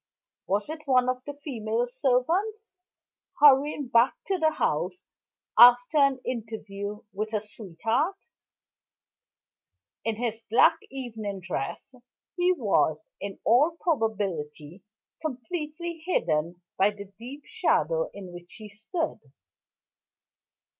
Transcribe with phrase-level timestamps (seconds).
[0.47, 2.73] Was it one of the female servants,
[3.39, 5.05] hurrying back to the house
[5.59, 8.17] after an interview with a sweetheart?
[10.03, 11.93] In his black evening dress,
[12.35, 14.81] he was, in all probability,
[15.23, 19.19] completely hidden by the deep shadow in which he stood.